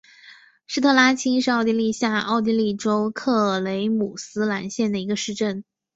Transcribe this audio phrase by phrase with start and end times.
[0.65, 5.63] 施特拉青是奥地利下奥地利州克雷姆斯兰县的一个市镇。